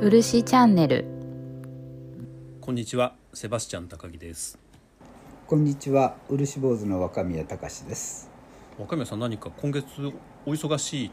[0.00, 1.04] 漆チャンネル
[2.60, 4.56] こんにちは、セバスチャン高木です。
[5.48, 8.30] こんにちは漆坊主の若宮隆です
[8.78, 9.84] 若宮さん、何か今月
[10.46, 11.10] お忙しい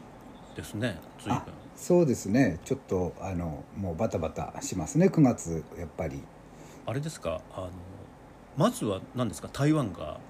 [0.54, 1.00] ですね。
[1.18, 1.34] 随。
[1.74, 6.22] そうですねちょっとあのもうバタバタしますね9月やっぱり
[6.86, 7.40] あれですか。
[7.56, 7.70] あの
[8.56, 9.48] まずは何ですか。
[9.52, 10.20] 台湾が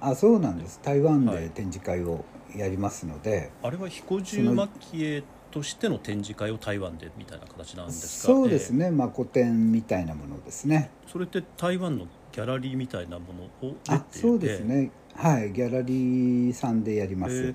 [0.00, 2.24] あそうなんです台湾はいで展示会を
[2.56, 8.32] やりますので、あれは彦十蒔絵としての展示会を台湾でみたいな形なんですか？
[8.32, 8.86] そうですね。
[8.86, 13.26] ね、まあ古典みたいなものですねそれって台湾のギャラリーみたいなも
[13.62, 14.60] のをあそうです。
[14.60, 17.54] ねはいギャラリーさんでやります、えー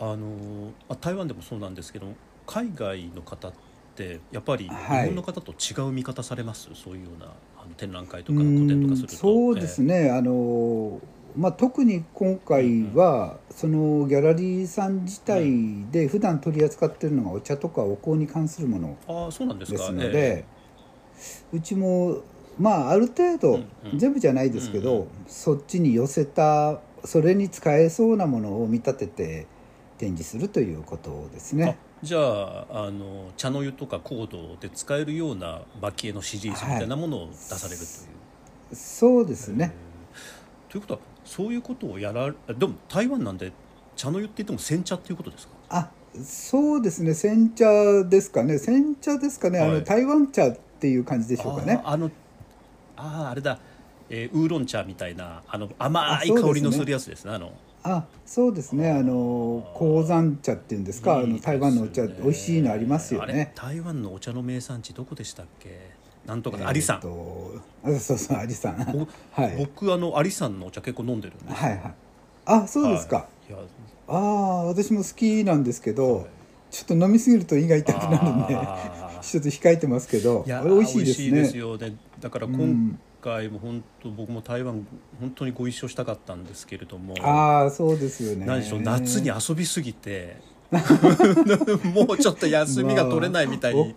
[0.00, 2.06] あのあ台湾でもそうなんですけど、
[2.46, 3.52] 海外の方っ
[3.96, 6.68] てやっぱり日はい本の方と違う見方されます？
[6.74, 7.26] そういうような
[7.60, 9.16] あの展覧会とうか個展とかすんると？
[9.16, 11.00] そうですね、あの
[11.36, 20.44] まあ、特に今回は、そのギャラリーさん自体で普段取り扱ってるのがお茶とかお香に関するものああそうなんですのえで、
[21.52, 22.22] うちも
[22.58, 23.60] まあある程度、
[23.96, 29.46] 全部じゃないですけど、そっちに寄せたそれに使えそうなものを見立てて
[29.98, 31.78] 展示するということですね。
[32.02, 37.86] じゃああの茶の湯とかコードで使えるような蒔絵のシリーズみたいなものを出されるとい
[38.74, 38.76] う。
[38.76, 39.72] そうですね。
[40.68, 43.52] ということはそういうことをやらでも台湾なんで
[43.96, 45.52] 茶の湯って言っても煎茶っていうことですか？
[45.68, 45.90] あ
[46.24, 47.12] そうですね。
[47.12, 47.66] 煎茶
[48.04, 48.58] ですかね。
[48.58, 49.72] 煎茶ですかね、あはい。
[49.72, 51.82] の台湾茶っていう感じでしょうかね。
[51.84, 52.10] あの
[52.96, 53.58] あーあれだ、
[54.08, 57.52] えーウーロン茶みたいなあの甘い香りのするやつですねあの。
[57.82, 58.90] あそうですね。
[58.90, 61.18] あの鉱山茶っていうんですか？
[61.18, 63.52] あの台湾のお茶ね美味しいのありますよね。
[63.54, 65.90] 台湾のお茶の名産地どこでしたっけ？
[66.28, 67.60] なんとかえーアリさん、そ
[68.14, 68.76] うそうアリさん。
[68.92, 69.56] ぼはい。
[69.56, 71.94] 僕あのアリさんのお茶結構飲んでるんではいはい。
[72.44, 73.16] あそうですか。
[73.16, 73.26] はい。
[74.08, 76.26] ああ私も好きなんですけど、はい。
[76.70, 78.54] ちょっと飲みすぎると胃が痛くなるんで
[79.22, 81.30] ちょっと控えてますけどいや美味しいですね。
[81.30, 81.96] ですよね。
[82.20, 82.98] だから今うん。
[83.20, 84.86] 回も本当僕も台湾
[85.18, 88.46] 本当にご一緒したかったんですけれどもああそうですよね。
[88.46, 90.36] 何でしょう夏に遊びすぎて
[91.94, 93.94] もうちょっと休みが取れないみたいに、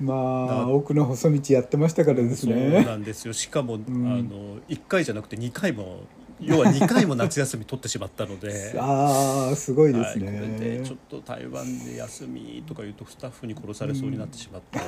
[0.00, 3.32] まあな奥の細道やってましたからですそうねなんですよ。
[3.32, 3.80] しかも、ん。
[3.80, 3.82] あ
[4.22, 6.00] の1回じゃなくて2回も
[6.40, 8.74] 要は2回も夏休み取ってしまったので。
[8.78, 10.46] ああすごいではい、すこれで
[10.78, 14.78] ねちょっと台湾で休みとか言うとスタッフに殺されそうになってしまって、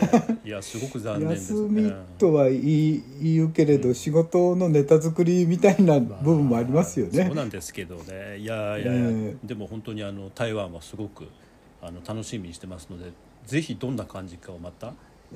[0.49, 1.83] いやすごく残念です休ね。
[1.83, 8.39] みとは言い言うけれど、仕事のネタ作りみたいな部分もありますよね、そうなんですけどね。
[8.39, 9.37] いやいやいや、え。
[9.43, 11.27] でも本当にあの台湾はすごく
[11.83, 13.11] あの楽しみにしてますので
[13.51, 14.95] ぜひどんな感じかをまた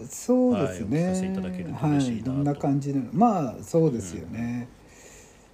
[0.08, 1.08] そうですね。
[1.08, 2.24] はいいただけるとはい、嬉しいなと。
[2.26, 3.08] どんな感じなの？
[3.12, 4.68] まあそうですよね。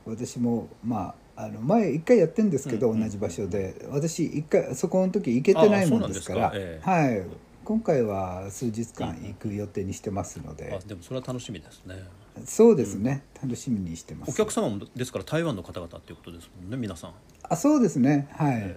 [0.04, 3.86] 私もまああの前一回やってんですけど、うんうん同じ場所で。
[3.90, 6.90] 私一回そこの時行けてないもんですからあそうなんですか。
[6.90, 7.22] はい。
[7.62, 12.02] 今回は数日間行く予定にしてますので、あでもそれは楽しみですね。
[12.44, 14.30] そうですね、楽しみにしてます。
[14.30, 17.12] お客様もですから台湾の方々っていうことですもんね皆さん。
[17.42, 18.28] あそうですね。
[18.32, 18.74] はい、で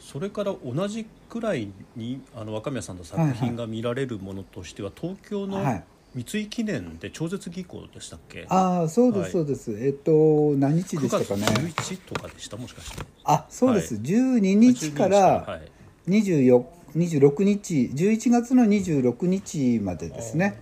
[0.00, 5.84] それから同じくらいにあの若宮さんの作品が見られるものとしては、東京のはい。
[6.12, 8.44] 三井記念で超絶技巧でしたっけ？
[8.48, 9.72] ああそうです、はいそうです。
[9.78, 13.04] えっと何日で9月したかね？11とかでしたもしかして。
[13.22, 14.02] あそうです、はい。
[14.02, 15.60] 12日かはら
[16.08, 16.64] い24
[16.96, 20.60] 26日11月の26日までですね。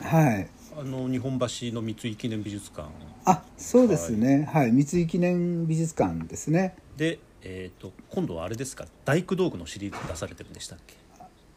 [0.00, 0.48] はい。
[0.78, 2.88] あの日本橋の三井記念美術館。
[3.24, 4.48] あそうですね。
[4.52, 6.76] はい、三井記念美術館ですね。
[6.96, 8.86] で、えー、と今度はあれですか？
[9.04, 10.94] 大工道具のシリーズ出されてるんでしたっけ？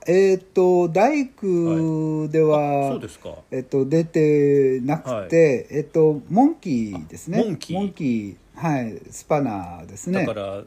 [0.07, 3.35] えっ、と大工では、そうですか。
[3.51, 7.39] えっと出てなくて、えっとモンキーですね。
[7.39, 8.35] あモンキー。
[8.55, 8.99] はい。
[9.11, 10.25] スパナーですね。
[10.25, 10.63] だから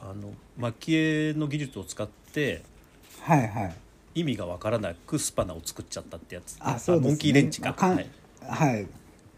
[0.00, 2.62] あの蒔絵の技術を使って
[3.20, 3.74] はいはい。
[4.14, 6.56] 意味がわからなくスパナを作っちゃったってやつ。
[6.60, 8.06] あそうです、ね、モンキーレンチかはい、
[8.42, 8.86] はい。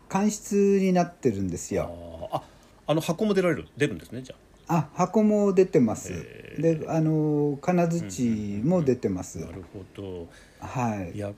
[0.08, 2.28] 間室になってるんですよ。
[2.32, 2.42] あ
[2.86, 4.41] あの箱も出られる出るんですねじゃあ
[4.80, 6.12] 箱も出てます。
[6.12, 10.28] へであの金槌も出てます、あなるほど。
[10.60, 11.16] はい。
[11.16, 11.32] いや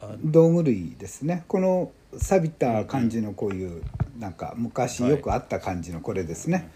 [0.00, 1.44] あ道具類ですね。
[1.48, 3.82] この錆びた感じのこういう
[4.18, 6.70] なんか昔よくあった感じのこれですね、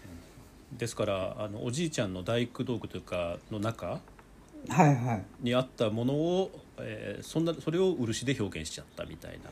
[0.71, 3.99] ですからあのおじいちゃんの大工道具というかの中
[4.69, 5.25] はいはい。
[5.41, 9.49] にあったものを、えーそんなそれを漆で表現しちゃったみたいな。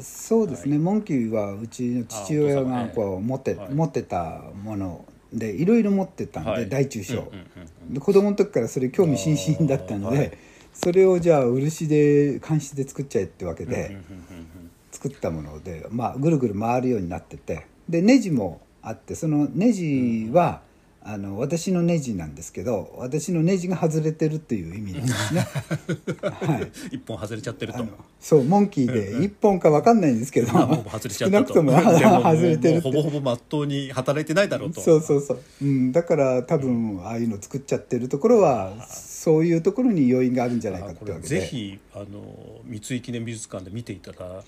[0.00, 3.70] そうですね、モンキーはうちの父親がこう持って、はい。
[3.72, 6.68] 持ってたものでいろいろ持ってたんで、はい。
[6.68, 7.24] 大中小、うんうん
[7.88, 10.32] うんで子供の時からそれ興味津々だったので、はい。
[10.72, 14.64] それをじゃあ漆で乾漆で作っちゃえってわけで、うんうんうんうん
[14.94, 20.62] 作ったもので、まあ、ぐるぐる回るようになっててでネジもあってそのネジは、
[21.06, 25.40] あの私のネジなんですけど私のネジが外れてるっていう意味なんですね。
[26.24, 27.84] はい、一本外れちゃってると。
[28.18, 34.80] そうモンキーで一本か分かんないんですけど、少なくとも 外れてるほぼほぼまっとうに働いてないだろうと。
[34.80, 41.40] そうそうそう、うん、だから多分ああいうの作っちゃってるところはそういうところに要因があるんじゃないかってわけで。
[41.40, 42.06] ぜひあの
[42.64, 44.42] 三井記念美術館で見ていただ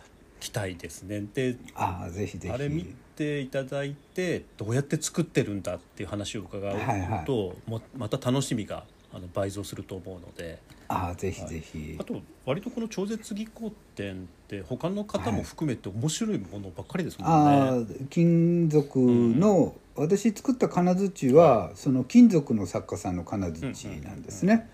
[0.47, 1.25] きたいですね。
[1.35, 2.55] でああぜひぜひ。
[2.55, 7.71] あれ見ていただいてどうやって作ってるんだっていう話を伺うと、はいはい。
[7.71, 10.59] もまた楽しみがあの倍増すると思うので。
[10.89, 17.87] ああぜひぜひ、あと割とこの超絶技巧展って他の方も含めて面白いものばっかりですもんあね。
[18.05, 24.71] あ金属の、私作った金槌はその金属の作家さんの金槌なんですね、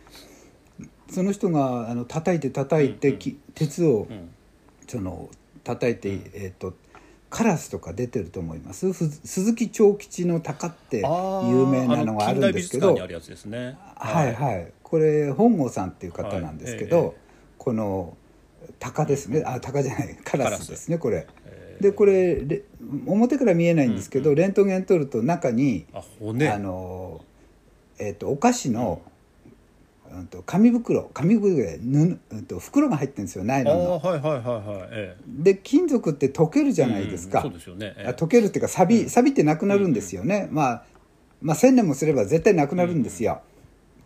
[1.09, 3.19] その人があの叩いて叩いて、うんうん。
[3.19, 4.29] き鉄をうん。
[4.87, 5.31] その
[5.65, 6.75] 叩いて、えっ、と
[7.31, 8.93] カラスとか出てると思います？
[8.93, 13.79] ふ鈴木長吉の鷹って有名なのがあるんですけどね。
[13.97, 14.73] はいはい。
[14.83, 17.07] これ本郷さんっていう方なんですけど、はい。
[17.07, 17.23] ええ
[17.63, 18.17] この
[18.81, 19.45] 鷹ですね。
[19.47, 20.19] あ鷹じゃない。
[20.25, 21.27] カラスですねこれ。
[21.47, 22.65] えでこれレ
[23.07, 27.25] 表から見えないんですけど、レントゲン撮ると中に、ーあの
[27.99, 29.12] えっ、とお菓子の、うん、
[30.31, 34.01] と紙袋紙袋で布、うん、と袋が入ってるんですよナイあロンの。
[34.01, 34.89] ーはいはいはいはい。
[34.93, 37.95] えで金属って溶けるじえゃないですか、うんそうですよね。
[37.99, 38.09] ええ。
[38.09, 40.85] あ溶けるっていうか錆び錆びってなくなるんですよね、まあ
[41.41, 43.41] まあ1,000年もすれば絶対なくなるんですよ、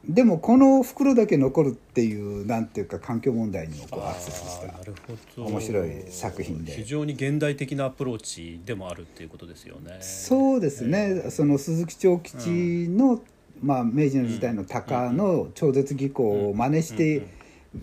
[0.08, 4.68] でもこの袋だけ残るっていうなんていうか環境問題にもこうアクセスした。
[4.68, 5.48] あーなるほど。
[5.48, 6.72] 面白い作品で。
[6.72, 9.98] 非常に現代的なアプローチでもあるっていうことですよね。
[10.00, 13.20] そうですね、その鈴木長吉の、
[13.62, 17.26] まあ、明治の時代の鷹の超絶技巧を真似して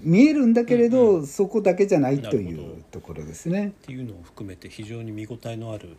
[0.01, 3.67] 見えるんだけれど、そこだけじゃないというところですね。
[3.67, 5.89] っていうのを含めて非常に見応えのある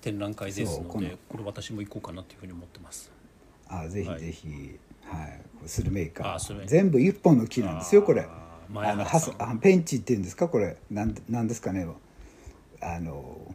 [0.00, 3.10] 展覧会ですのでこれ私も行こうかなというふうに思ってます。
[3.68, 4.20] あぜひはい。
[4.20, 4.48] ぜひ、
[5.04, 8.26] はいスルメイカあスルメイカ全部一本の木なんですよこれ。
[8.74, 10.48] あのハスあペンチっていうんですか？
[10.48, 10.76] これ。
[10.90, 11.86] なんなんですかね？
[12.82, 13.54] あの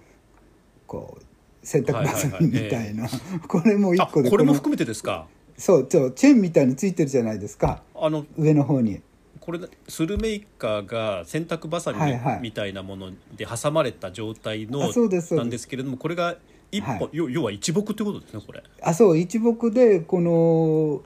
[0.87, 1.23] こう
[1.65, 3.07] 洗濯バサミみたいな、
[3.47, 4.29] これも一あ個で。
[4.29, 5.27] のこれも含めてですか？
[5.59, 7.83] そうチェーンみたいについてるじゃないですか。
[7.93, 9.01] あの上の方に。
[9.41, 11.99] これスルメイカーが洗濯バサミ
[12.41, 16.35] みたいなもので挟まれた状態のなんですけれどもこれが
[16.71, 17.09] 一本、はい。
[17.13, 18.63] 要要は一木ってことですねこれ。
[18.81, 21.01] あそう一木でこの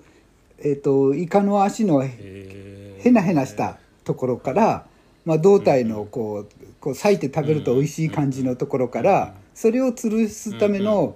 [0.59, 4.85] えっ、とイカの足のへへなへなしたところから、
[5.25, 6.47] まあ、胴体のこう
[6.79, 11.15] こう裂いて食べると美味しい感じのところからそれを吊るすための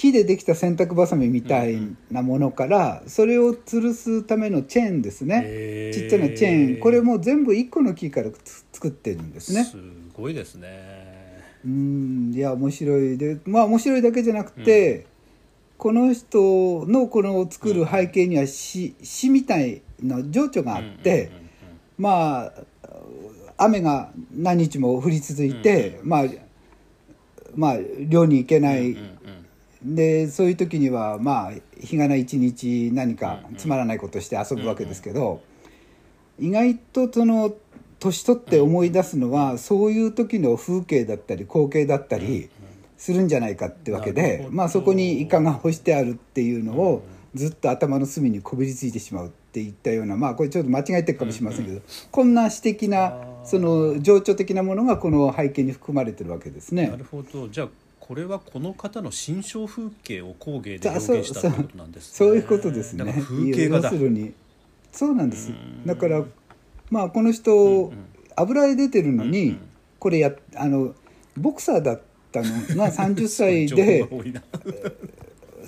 [0.00, 1.78] 木でできた洗濯ばさみみたい
[2.10, 5.90] なものからそれを吊るすためのチェーンですね。
[5.92, 6.80] ちっちゃなチェーン。
[6.80, 9.62] これも全部1個の木からつ作ってるんですね。
[9.62, 9.76] す
[10.14, 11.42] ごいですね。
[11.66, 15.04] うんいや面白いでまあ面白いだけじゃなくて、
[15.76, 21.40] この人のこの作る背景には詩詩みたいな情緒があって、うんうんうんうん。
[21.98, 22.52] まあ
[23.58, 26.24] 雨が何日も降り続いて、まあ
[27.54, 29.39] まあ漁に行けない、うんうん
[29.82, 35.40] でそういう時にはまあ日がない一日何かつまらないことして遊ぶわけですけど、
[36.38, 37.54] 意外とその
[37.98, 42.48] 年取って思い出すのは、そういう時の風景だったり光景だったり
[42.96, 47.02] するんじゃないかってわけで、まあそこにイカが干してあるっていうのを
[47.34, 56.88] ずっと頭の隅にこびりついてしまうっていったようなまあこれちょっと間違えてるかもしれませんけど、こんな詩的なその情緒的なものがこの背景に含まれてるわけですね。
[56.88, 56.96] な。
[56.96, 57.48] るほど。
[57.48, 57.68] じゃあ
[58.10, 62.16] これはこの方の心象風景を工芸で表現したってことなんですね。
[62.16, 63.04] そういうことですね。
[63.04, 63.90] 風景画要だ
[64.90, 65.50] そうなんです。
[65.50, 65.86] うん。
[65.86, 66.24] だから
[66.90, 67.92] まあこの人、うんうん。
[68.34, 69.60] 油絵出てるのに、うんうん。
[70.00, 70.96] これやあの
[71.36, 72.02] ボクサーだっ
[72.32, 72.48] たの。
[72.76, 74.40] が30 歳情報で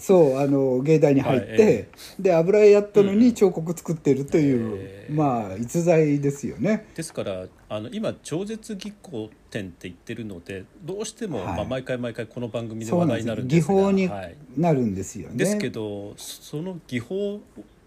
[0.02, 5.12] そうあの芸大に入って、はいえで油絵やったのに彫刻作ってるという、ええ。
[5.12, 6.88] まあ逸材ですよね。
[6.96, 11.56] ですからあの今超絶技巧展って言ってるのでどうしても、はい。
[11.56, 15.36] まあ、毎回毎回この番組で話題になるんですが技法にはい、なるんですよね。
[15.36, 17.40] ですけどその技法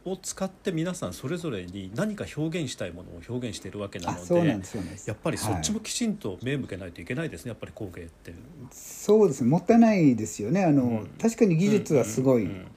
[0.06, 5.08] を使って皆さんそれぞれに何か表現したいものを表現しているわけなのあそうなんでですそうなんです。
[5.08, 8.34] やっぱりそっちはいもきちんと目向けないといけないですね、やっぱり工芸って。
[8.72, 10.64] そうですねもったいないですよね。
[10.64, 11.08] あの、うん。
[11.20, 12.68] 確かに技術はすごい、うんうん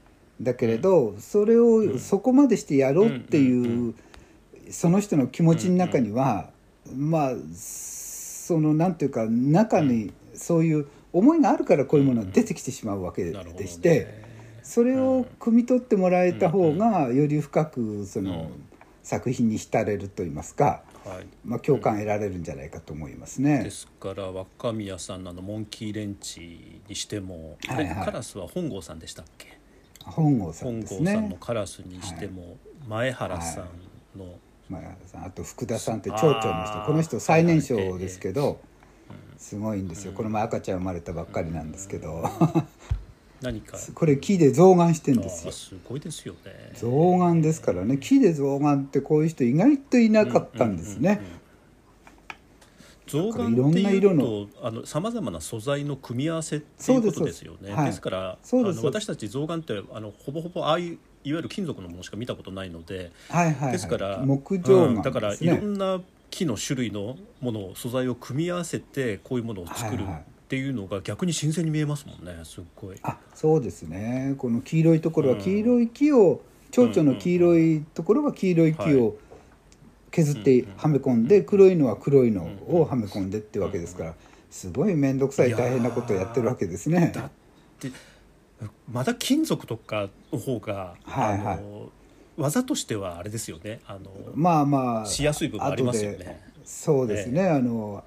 [0.41, 3.95] だけれど、それをそこまでしてやろうっていう、うんうん
[4.71, 6.51] その人の気持ちの中には、
[6.95, 13.59] まあそのなんていうか中にそういう思いがあるからこういうものが出てきてしまうわけなるほどね。
[13.59, 14.28] でして、
[14.69, 18.51] それを汲み取ってもらえた方がより深くその
[19.03, 21.27] 作品に浸れると言いますか、はい。
[21.43, 23.65] まあ、共感得られるんじゃないかと思いますね。
[23.65, 28.05] ですから若宮さんのモンキーレンチにしても、はいはい。
[28.05, 29.59] カラスは本郷さんでしたっけ？
[30.05, 34.35] 本郷さん本です郷さんのねカラスにしても、前原さんの、
[34.69, 35.25] 前原さん。
[35.25, 36.83] あと福田さんって町長の人。
[36.87, 38.61] この人最年少ですけど、
[39.39, 40.13] すごいんですよ。
[40.13, 42.31] この前赤ちゃん生まれたばっかりなんですけど、
[43.40, 43.78] 何か。
[43.95, 45.50] これ木で象眼してんあですよ。
[45.50, 46.73] ーすごいですよね。
[46.75, 47.99] 象眼ですからね。
[47.99, 51.21] 木で象眼ってこういう人意外といなかったんですね、
[53.07, 54.87] 象眼ってな色のいうとあの。
[54.87, 57.59] さまざまな素材の組み合わせっていうことですよね。
[57.62, 58.00] ですはいです。
[58.00, 72.97] からあの私たち象眼ってあのほぼほぼああいういわゆる金属のものしか見たことないので、はいはい、はい、ですから木造眼うんだからいろんな木の種類のものを素材を組み合わせてこういうものを作るはいはいっていうのが逆に新鮮に見えますもんねすっごい。
[73.02, 74.35] あそうですね。
[74.38, 75.43] この黄色いところはうん。
[75.43, 76.40] 黄色い木を
[76.71, 79.17] 蝶々の黄色いところは黄色い木はを
[80.11, 84.14] 削ってはめ込んで黒いのは黒いのをはめ込んでってわけですから
[84.50, 87.12] すごい面倒くさい大変なことをやってるわけですね。
[87.14, 87.31] だっ
[87.78, 87.93] て
[88.90, 91.55] まだ金属とかの方が、はいはい。
[91.55, 91.90] あの
[92.38, 93.81] 技としてはあれですよね。
[93.87, 96.40] あの、まあまあしやすい部分ありますよね。
[96.64, 98.05] そうですね、あの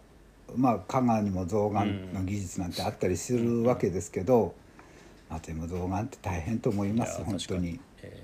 [0.55, 4.53] まあ加賀にも象眼の技術なんてあったりするわけですけど、
[5.29, 7.79] まあでも象眼って大変と思います本当に。
[8.01, 8.24] え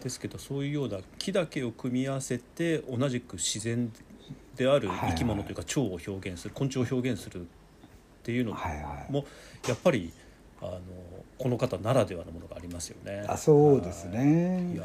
[0.00, 0.02] ー。
[0.02, 3.92] ですけどそういうような木だけを組み合わせて同じく自然
[4.56, 7.44] である生き物というか蝶を表現する昆虫を表現するっ
[8.22, 9.12] ていうのはいはい。
[9.12, 9.24] も
[9.68, 10.12] やっぱり
[10.62, 10.80] あの
[11.38, 13.24] この方ならではのものがありますよね。
[13.28, 14.84] あそうですいねや。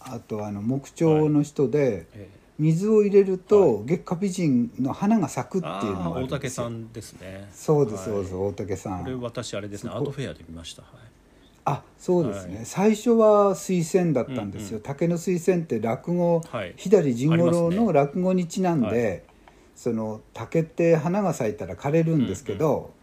[0.00, 6.28] あとあの木彫の人でえ水を入れると月下美人の花が咲くってーいうのが大。
[6.28, 7.48] 竹さんですね。
[7.52, 8.22] そうですそうはい。
[8.22, 9.20] です大竹さこれん。
[9.20, 10.82] 私あれですねアートフェアで見ました。
[10.82, 10.92] はい。
[11.66, 12.66] あそうですね、はい。
[12.66, 16.74] 最初は推薦だったんですよ、うん竹の推薦って落語、はい。
[16.76, 19.22] 左甚五郎の落語にちなんで、はい。
[19.74, 22.93] その竹って花が咲いたら枯れるんですけど、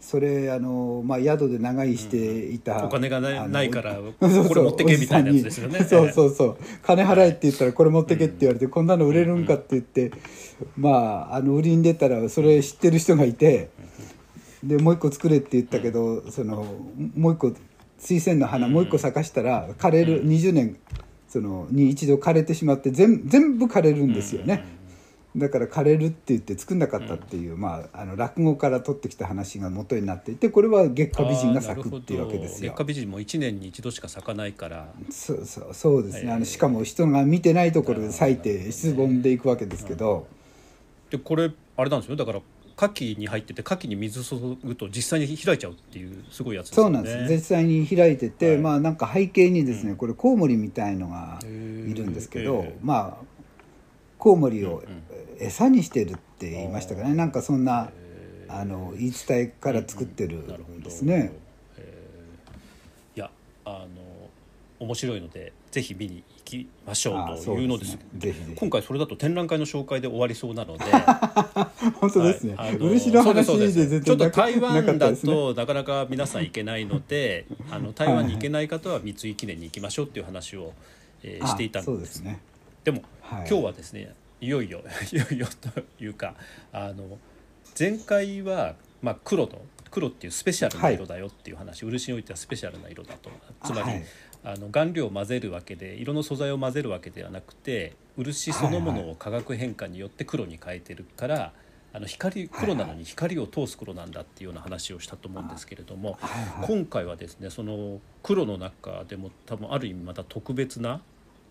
[0.00, 5.80] それあの、まあ、宿で長居していた、お金がないないから これ持ってけみたいなやつですよね。
[5.80, 6.34] そうそう。
[6.34, 10.10] そう金払えって言ったらこれ持ってけって言われて、こんなの売れるんかって言って、
[10.76, 13.68] まああの売りに出たらそれ知ってる人がいて、
[14.64, 16.64] でもう一個作れって言ったけど、その
[17.14, 17.52] もう一個
[17.98, 20.76] 水仙の花もう一個咲かしたら枯れる、20年
[21.28, 24.64] そのに一度枯れてしまって全全部枯れるんですよね。
[25.36, 32.72] だから枯れるって言って作んなかったっていう、まあ、あの落語から取ってきた話が元になっていてこれは月下美人が咲くっていうわけですよ。
[32.72, 32.84] 月下。
[32.84, 34.92] 美人も1年に一度しか咲かないから。
[35.10, 40.26] そうそうそうですね、あえーのしかも人が見てないところで咲いて質問でいくわけですけど、
[41.10, 42.40] でこれあれなんですよだから
[42.80, 46.96] 牡蠣に入ってて牡蠣に水注ぐと実際に開いちゃうっていうすごいやつですよね。
[46.96, 47.34] そうなんです。
[47.34, 48.58] 実際に開いてて、はい。
[48.58, 53.39] まあなんか背景にですね、これコウモリみたいのがいるんですけど、まあ
[54.20, 54.82] コウモリを
[55.38, 57.14] 餌にしてるって言いましたかね。
[57.14, 61.32] なんかそんなへあの言い伝えから作ってるんですね。
[61.78, 63.18] えー。
[63.18, 63.30] いや
[63.64, 64.28] あの
[64.78, 67.98] 面白いのでぜひ見に行きましょうというのです。
[68.12, 68.56] ですね。
[68.56, 70.84] 今回それだと展覧会の紹介で終わりそうなので。
[71.98, 72.76] 本当ですね、はい。
[72.76, 74.04] 漆の話で全です。
[74.04, 75.16] ちょっと台湾だ。
[75.16, 80.74] となかなか皆さん行けないのであの台湾に行けない方は三井記念に行きましょうっていう話を、
[81.22, 82.40] えーしていたんあそうでですすね。
[82.84, 83.48] でも、はい。
[83.48, 84.82] 今日はですねいよいよ
[85.12, 86.34] いよいよというか
[86.72, 87.18] あの
[87.78, 89.60] 前回は、まあ、黒の
[89.90, 93.30] 黒っていうスペシャルな色だよっていう話、漆においてはスペシャルな色だと。
[93.64, 94.04] つまり、はい。
[94.42, 101.52] あの顔料を混ぜるわけで色の素材を混ぜるわけではなくて漆そのものを化学変化によって黒に変えてるから、
[101.92, 111.00] あの光黒なのに光を通す黒なんだっていうような話をしたと思うんですけれども、はいはい今回はですねその黒の中でも多分ある意味また特別な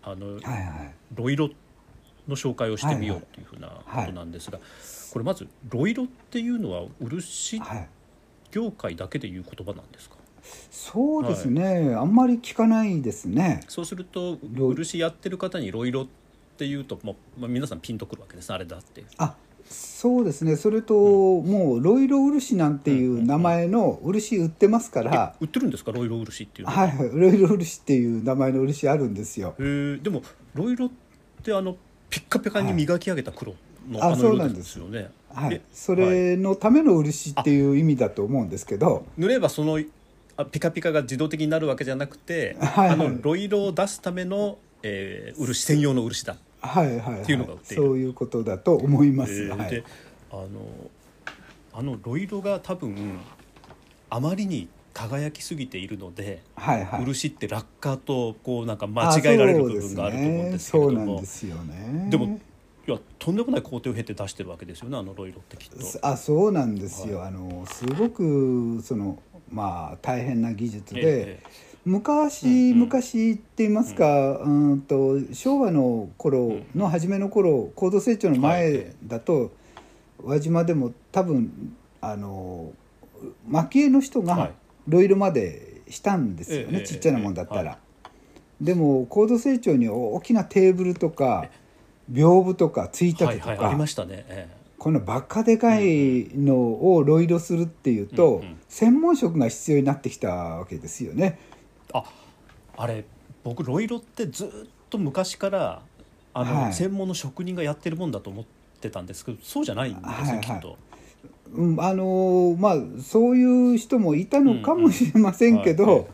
[0.02, 1.50] あの、はいはいロイロ
[2.28, 4.58] の紹介をしてみようはいはいというふうなことなんですが、
[5.12, 7.88] これまずロイロっていうのは漆はい。
[8.52, 10.16] 業界だけでいう言葉なんですか？
[10.72, 13.60] そうですね、あんまり聞かないですね。
[13.68, 16.06] そうするとロ漆やってる方にロイロっ
[16.56, 17.12] ていうとま
[17.42, 19.04] あ、皆さんピンとくるわけですあれだって。
[19.18, 19.36] あ
[19.66, 20.56] そうですね。
[20.56, 20.94] それと、
[21.42, 25.92] もうロイロ漆なんていう名前の漆売ってますから、売ってるんですか？
[25.92, 26.96] ロイロ漆っていうのは、はい。
[26.96, 29.54] はいロイロ漆っていう名前の漆あるんですよ。
[29.58, 30.22] でも
[30.54, 30.90] ロイロっ
[31.44, 31.76] てあの
[32.10, 33.54] ピッカピカに磨き上げた黒
[33.88, 34.72] のはいあの色です。
[34.72, 35.10] すよね。
[35.32, 35.54] はい。
[35.54, 39.80] え、それのための漆っていう意味だと思うんですけど、塗ればその
[40.36, 42.94] あピカピカが自動的になるわけじゃなくて、はいはい。
[42.94, 46.36] あのロイロを出すための、えー、漆専用の漆だ。
[46.60, 47.82] はいはい、はい、っていうのが売っている。
[47.82, 49.42] そういうことだと思います。
[49.42, 49.70] えーはい。
[49.70, 49.84] で、
[50.30, 50.48] あの
[51.72, 53.20] あのロイロが多分
[54.10, 54.68] あまりに
[55.08, 57.04] 輝きすぎているので、はいはい。
[57.04, 62.06] 漆って落下とこうなんか間違えられる部分があると思うんですけれどそうなんも、ですよね。
[62.10, 62.38] でも
[62.86, 66.06] いやとんでもない工程を経て出してるわけですよねあのロイロってきっと。
[66.06, 71.42] あそうなんですよ、あのすごくそのまあ大変な技術で、え
[71.84, 72.78] 昔、うんうん。
[72.80, 79.50] 昔って言いますか、うん、と昭和の頃の初めの頃高度成長の前だと、
[80.22, 82.72] 輪島でも多分あの
[83.48, 84.52] 蒔絵の人がはい
[84.88, 87.78] ロイロまでしたんですよね、ええちっちゃなもんだったら。
[88.60, 91.48] でも高度成長に大きなテーブルとか
[92.12, 96.56] 屏風とかついたてとはいはいありかましたね、えこのバカでかいの
[96.94, 101.38] をロイロするっていうと、専門職が必要になってきたわけですよね。
[101.38, 101.54] え
[101.92, 102.04] あ
[102.76, 103.04] あれ
[103.42, 104.48] 僕ロイロってずっ
[104.88, 105.82] と昔から
[106.32, 106.72] あの、はい。
[106.72, 108.44] 専門の職人がやってるもんだと思っ
[108.80, 110.40] てたんですけどそうじゃないんですね、はいはい。
[110.40, 110.78] きっと。
[111.52, 116.08] うん、あのーまあそういう人もいたのかもしれませんけど、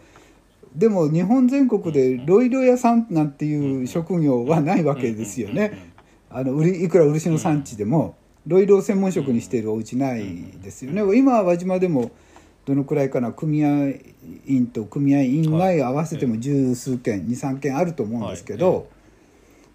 [0.74, 5.92] でも日本全国でロイロ屋さんなんていう職業はないわけですよね。
[6.30, 8.16] あの売りいくら漆の産地でも、
[8.46, 10.24] ロイロを専門職にしているお家ない
[10.62, 11.02] ですよね。
[11.16, 12.10] 今は輪島でも
[12.64, 13.94] どのくらいかな組合
[14.46, 18.84] 員と組合員外合わせても十数件23件あると思うんですけど、はい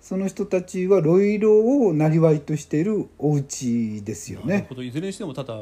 [0.02, 4.56] その人たちはロイロを生りとしているお家ですよね。
[4.56, 5.58] なるほどいずれにしてもただあ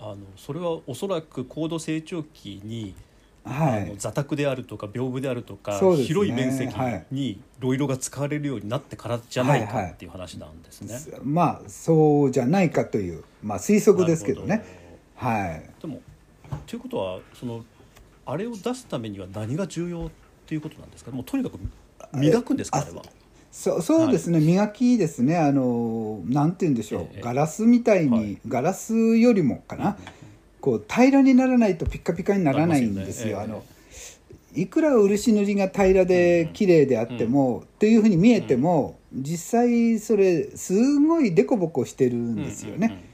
[0.00, 2.94] のそれはおそらく高度成長期に、
[3.44, 11.18] はい座卓であるとか屏風であるとか、ね広い面積はいにロイロが使われるようになってからじゃないかはいはいっていう話なんですね。
[11.24, 14.62] まあそうじゃないかという、まあ、推測ですけどね。
[15.14, 15.62] はい。
[15.80, 16.02] でも
[16.66, 17.64] ということはその
[18.26, 20.10] あれを出すためには何が重要っ
[20.46, 21.10] ていうことなんですか？
[21.10, 21.58] もうとにかく
[22.12, 22.80] 磨くんですか？
[22.80, 23.02] あれは。
[23.50, 25.36] そそうですね、磨きですね。
[25.36, 27.20] あのなんて言うんでしょう、ええ。
[27.20, 28.38] ガラスみたいに、はい。
[28.46, 29.96] ガラスよりもかな、
[30.60, 33.40] こう平らにならないとピッカピカにならないんですよ。
[33.40, 33.64] あの
[34.54, 43.04] いくら漆塗りが平らで綺麗であっても、っていうふうに見えても、実際それすごいデコボコしてるんですよね、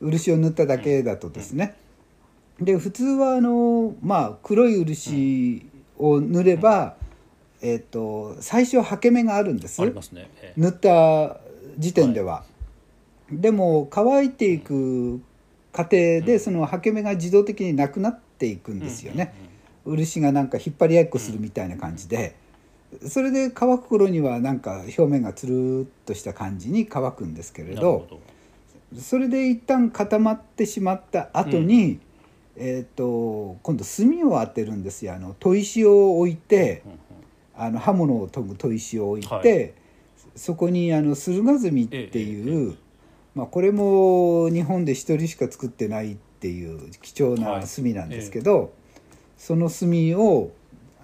[0.00, 1.74] 漆を塗っただけだとですね。
[2.60, 5.66] で普通はあの、まあ、黒い漆
[5.98, 6.96] を塗れば、
[7.64, 9.80] えっと最初はけ目があるんです。
[10.12, 10.30] ね。
[10.42, 10.60] ええ。
[10.60, 11.40] 塗った
[11.78, 12.44] 時点では。
[13.32, 15.20] でも乾いていく
[15.72, 19.32] 過程でそのはけ目が自動的になくなっていくんですよね。
[19.86, 22.36] 漆がなんか引っ張り合いっこするみたいな感じで、
[23.08, 28.06] それで乾く頃にはなんか表面がつるっとした感じに乾くんですけれど
[28.98, 31.98] それで一旦固まってしまった後に、
[32.56, 35.14] えー、と今度炭を当てるんですよ。
[35.14, 36.98] あの砥石を置いてうんうん
[37.56, 39.72] あの刃物を研ぐ砥石を置いて、はい。
[40.36, 42.76] そこにあの駿河炭っていう、
[43.34, 48.72] まあ、これも日本で一人しか作ってないっていう貴重な炭なんですけど、
[49.36, 49.88] その炭
[50.18, 50.50] を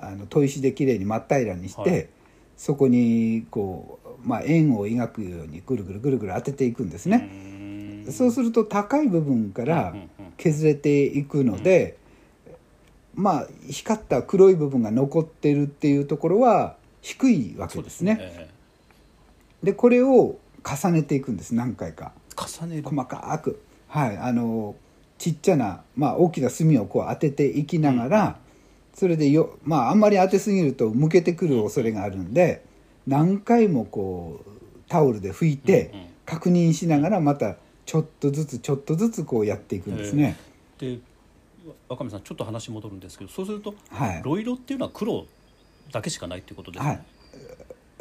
[0.01, 2.09] あの砥石できれいに真っ平らにして、はい。
[2.57, 7.31] そこにこう、まあ、円を描くようにぐるぐるぐるぐる当てていくんですね。
[8.05, 8.13] うん。
[8.13, 9.95] そうすると高い部分から
[10.37, 11.97] 削れていくので、
[13.15, 18.19] まあ光った黒い部分が残ってるっていうところは低いわけですね。
[18.21, 18.51] え
[19.63, 21.55] でこれを重ねていくんです。
[21.55, 22.13] 何回か。
[22.31, 22.83] え重ねる。
[22.83, 23.61] 細かく。
[23.89, 24.17] はい。
[24.17, 24.75] あの
[25.19, 28.39] ちっちゃな、まあ、大きな炭をこう当てていきながら、
[28.95, 32.65] それでよまああんまり当てすぎるとむけてくる恐れがあるんで
[33.07, 34.51] 何回もこう
[34.89, 36.11] タオルで拭いてうんうん。
[36.31, 40.37] 確認しながらまたちょっとずつちょっとずつこうやっていくんですね。
[40.79, 41.01] で
[41.89, 44.23] 若宮さんちょっと話戻るんですけどそうすると、はい。
[44.25, 45.27] ロイロっていうのは黒
[45.93, 46.91] だけしかないっていうことですね。
[46.91, 46.97] は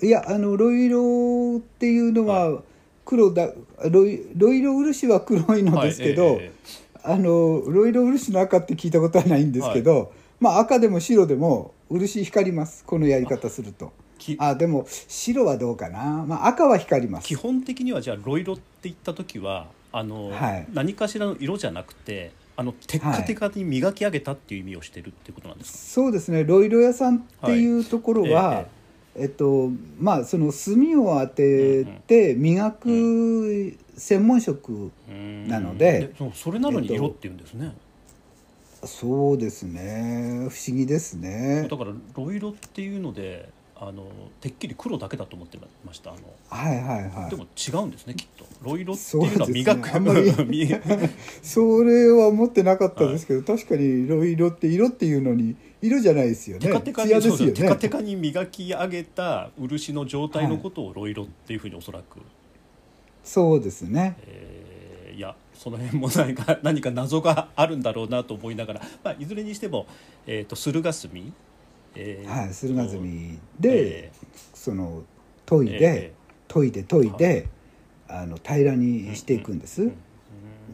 [0.04, 0.08] い。
[0.08, 2.62] いやあのロイロっていうのは
[3.06, 3.52] 黒だ
[3.90, 12.84] ロイロイロ漆は黒いのですけど、はいええあのロイロ漆の赤って聞いたことはないんですけど、まあ赤でも白でも漆光ります。
[12.84, 13.94] このやり方すると。
[14.18, 17.28] きあでも白はどうかな、まあ、赤は光ります。
[17.28, 20.68] 基本的にはじゃあロイロって言った時はあの、はい。
[20.74, 26.44] 何かしらの色じゃなくてあのテッカテカに磨き上げたっていう意味をしてるっていうことなんですか、そうですね。
[26.44, 28.68] ロイロ屋さんっていうところは、はい。
[29.16, 35.48] ええっとまあその炭を当てて磨く専門職うん。
[35.48, 37.74] なのでそうそれなのにえっと色っていうんですね、
[38.84, 40.50] そうですね。
[40.50, 41.66] 不思議ですね。
[41.72, 43.48] だからロイロっていうので
[43.82, 44.04] あの
[44.42, 46.20] てっきり黒だけだと思ってましたあの。
[46.50, 47.30] はいはいはい。
[47.30, 48.46] でも違うんですねきっと。
[48.62, 50.34] ロイロっていうのは磨く、あんまり。
[50.46, 50.68] み
[51.42, 56.68] それは思ってなかったですけど、確かに色色って色っていうのに色じゃないですよね。
[56.68, 56.82] テカ
[57.78, 62.20] テカに磨き上げた漆の状態のことをロイロっていうふうにおそらく、
[63.24, 64.18] そうですね。
[64.28, 64.70] えー
[65.20, 69.86] いやその辺も何か何か謎があるんだろうなと思いながら、まあ、いずれにしても、
[70.26, 71.34] えー、と駿河炭、
[71.96, 72.30] えー。
[72.30, 74.12] はい駿河炭で、え
[74.54, 75.04] その
[75.46, 76.14] 研いーで、え
[76.48, 77.48] 研いで研いで、
[78.08, 79.94] あの平らにしていくんです、ーうん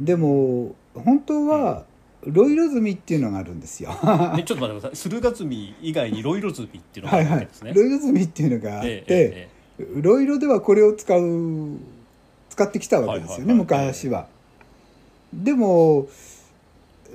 [0.06, 1.86] でも本当は
[2.26, 3.92] ロイロズミっていうのがあるんですよ。
[3.92, 4.96] はね、ちょっと待ってください。
[4.96, 7.74] 駿河積み以外にロイロ積みっていうのいはいがあるわけですね。。
[7.74, 9.56] ロイロズミっていうのがあって、えええ
[10.02, 11.78] ロイロではこれを使う
[12.50, 14.28] 使ってきたわけですよね、はいはいはい昔は。
[15.34, 16.08] でも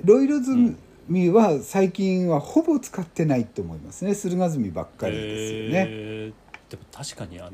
[0.03, 0.55] ロイロズ
[1.11, 5.85] ミは最近はほぼ使ってないと思いますね駿河積みばっかりですよね。
[5.89, 7.51] えーでも確かにあの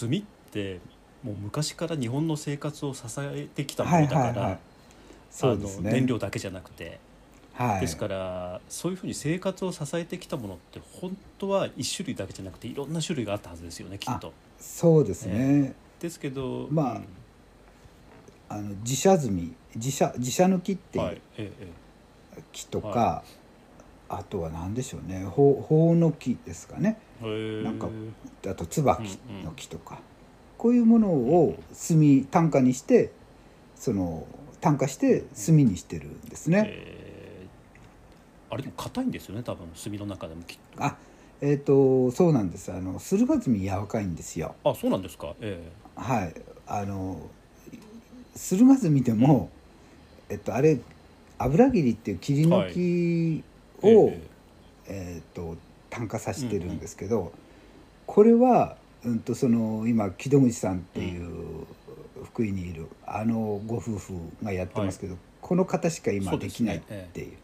[0.00, 0.22] 炭っ
[0.52, 0.78] て
[1.24, 4.58] もう昔から日本の生活を支えてきたものだから、はいはいはい
[5.28, 6.06] そう燃ね。
[6.06, 7.00] 料だけじゃなくて、
[7.54, 14.32] はい、ですからそういうふうに生活を支えてきたものって本当は一種類だけじゃなくていろんな種類があったはずですよねきっと。
[14.60, 15.74] そうですね。
[15.98, 17.04] ですけどまあうん
[18.50, 21.66] あの自社積み自社自社抜きっていはいええ
[22.52, 23.24] 木とか、は
[24.08, 25.24] あとは何でしょうね。
[25.24, 26.98] ほほうの木ですかね。
[27.20, 27.88] なんか
[28.46, 30.00] あと椿の木とか、
[30.58, 31.56] こういうものを
[31.88, 33.10] 炭炭化にして
[33.74, 34.26] その
[34.60, 36.64] 炭化して炭にしてるんですね。
[36.68, 38.54] えー。
[38.54, 40.84] あれでも硬いんですよね多分炭の中でもきっと。
[40.84, 40.96] あ
[41.40, 42.70] えっ、とそうなんです。
[42.70, 44.54] あの駿河炭柔らかいんですよ。
[44.62, 45.34] あそうなんですか。
[45.40, 46.34] えはい。
[46.66, 47.20] あの
[48.36, 49.50] 駿河炭でも、
[50.28, 50.78] えっとあれ
[51.44, 53.44] 油切りっていう切り抜き
[53.82, 54.20] えを、え
[54.86, 55.22] え。
[55.32, 55.56] ー、と
[55.90, 57.32] 炭化させてるんですけど、
[58.06, 61.66] これは、うん、とその今木戸口さんっていう
[62.24, 67.36] 福井にいるあのご夫婦がやってますけど、この方しか今できないっていう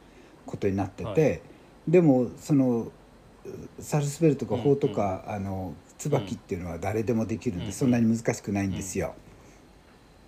[0.47, 1.41] ことになってて、はい
[1.89, 2.93] でもその
[3.79, 9.15] サルスベルとかうんホウとか、あの椿っていうのは誰でもできるんで、うんそんなに難しくないんですよ。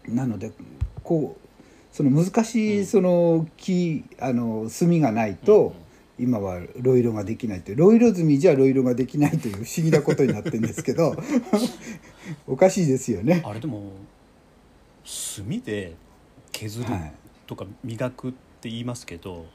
[0.09, 0.53] なので
[1.03, 1.50] こう
[1.92, 5.66] その難しいその木あの炭がないと、うん。
[5.66, 5.72] うん
[6.22, 11.16] 今はロイロができないってロイロ積みじゃロイロができないという不思議なことになってるんですけど
[12.46, 13.42] おかしいですよね。
[13.42, 13.92] あれでも
[15.37, 15.96] 炭で
[16.53, 17.12] 削るはい。
[17.46, 19.46] とか磨くって言いますけど、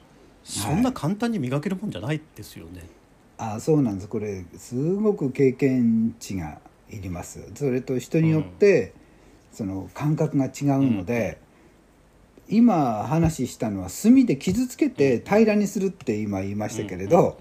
[0.43, 2.89] そんな簡単に磨けるもんじゃないですよね。
[3.37, 4.07] あそうなんです。
[4.07, 7.47] これすごく経験値がいります。
[7.55, 8.93] それと人によって、
[9.53, 10.51] その感覚が違う
[10.91, 11.37] ので、
[12.49, 17.38] 今話したのは炭で傷つけて平らにするって今言いましたけれど、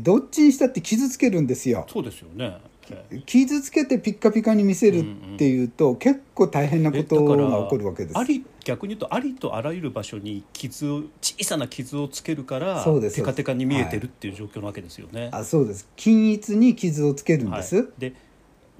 [0.00, 1.86] どっちにしたって傷つけるんですよ。
[1.88, 2.58] そうですよね。
[2.90, 8.18] ええ傷つけてピッカピカに見せるっていうと、結構大変なことが起こるわけです。
[8.18, 15.30] あり逆に言うとありとあらゆる場所に傷を小さな傷をつけるからテカテカに見えてるっていう状況なわけですよね。
[15.32, 15.88] あそうです。
[15.96, 18.14] 均一に傷をつけるんです、はい、で、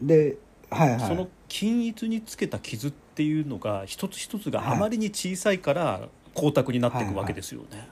[0.02, 0.36] で
[0.68, 1.00] はいはい。
[1.00, 4.76] その均一につけた傷っていうのが一つ一つがはい。
[4.76, 7.88] あまりに小さいから光沢になっていくわけですよね。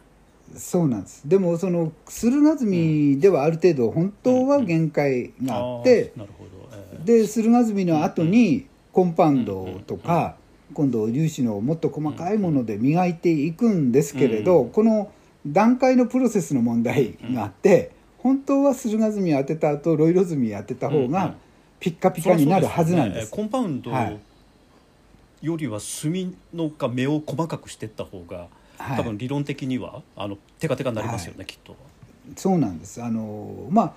[0.56, 1.26] そうなんです。
[1.26, 6.50] でもその駿河積ではある程度本当は限界があって、あーなるほど。
[6.76, 7.04] ええ。
[7.04, 10.36] で駿河積の後にコンパウンドとか、
[10.74, 15.10] 今度粒子のもっと細かいもので磨いていくんですけれど、うんこの
[15.44, 21.10] 段階のプロセスの問題があって、本当は駿河積当てた後ロイロ積当てた方うんうん。
[21.10, 21.34] が
[21.80, 23.34] ピッカピカになるはずなんです。
[23.34, 23.42] うよね。
[23.42, 24.20] コンパウンドはい
[25.42, 28.46] よりは炭のか目を細かくしていった方が、
[28.78, 28.96] はい。
[28.96, 31.76] 多分理論的にはあのテカテカになりますよね、きっと。
[32.36, 33.02] そうなんです。
[33.02, 33.92] あのまあ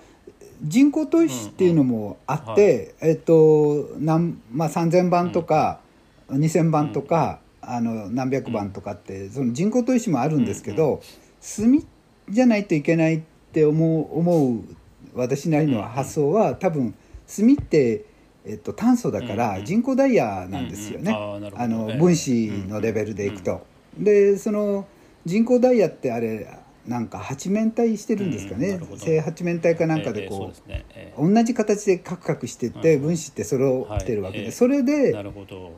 [0.62, 5.80] 人工砥石っていうのもあって、えっとなん、まあ、3,000番とか、
[6.30, 11.02] 2,000番とか、あの何百番とかって、その人工砥石もあるんですけど、
[11.58, 11.84] 炭
[12.30, 14.60] じゃないといけないって思う思う
[15.14, 16.96] 私なりの発想は、多分
[17.28, 18.06] 炭って、
[18.46, 21.98] えっと、炭素だから人工ダイヤなんですよね、あのええ。
[21.98, 23.66] 分子のレベルでいくと。
[23.98, 24.88] でその
[25.26, 26.48] 人工ダイヤってあれ
[26.86, 28.80] なんか八面体してるんですかね。
[28.92, 30.86] うん正八面体かなんかええそうでこですね。
[30.92, 33.02] えう同じ形でカクカクしてってうん。
[33.02, 34.50] 分子って揃ってるわけはいええ。
[34.50, 35.72] でそれでるほど。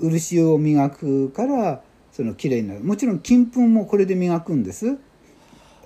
[0.00, 2.80] 漆を磨くからその綺麗になる。
[2.80, 4.98] もちろん金粉もこれで磨くんです。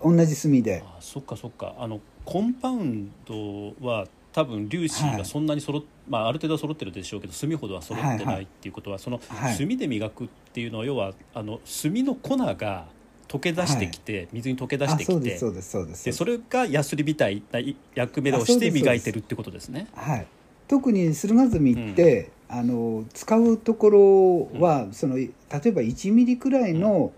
[0.03, 0.83] 同じ炭で。
[0.85, 1.75] あそっかそっか。
[1.79, 9.57] あのコンパウンドは多分粒子がそんなに揃っ、まあ、ある程度は揃ってるでしょうけど炭ほどは揃ってはいはないいっていうことは、そのはい。
[9.57, 12.87] 炭で磨くっていうのは要はあの炭の粉が
[13.29, 17.61] 溶け出してきて、水に溶け出してきてあそうですそれがヤスリみたいな
[17.95, 19.87] 役目をして磨いてるってことですね。
[19.95, 20.27] はい、
[20.67, 27.13] 特に駿河積って、あの使うところは、その例えば1ミリくらいの